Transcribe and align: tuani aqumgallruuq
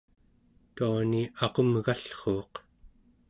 tuani 0.75 1.21
aqumgallruuq 1.45 2.53